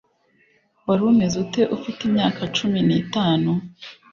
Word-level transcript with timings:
Wari 0.85 1.01
umeze 1.11 1.35
ute 1.45 1.61
ufite 1.75 1.99
imyaka 2.09 2.41
cumi 2.55 2.79
nitanu 2.87 3.51